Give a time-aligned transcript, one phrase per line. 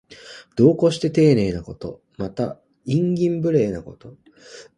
[0.55, 2.01] 度を越してていねいなこと。
[2.17, 4.15] また、慇懃無礼なこと。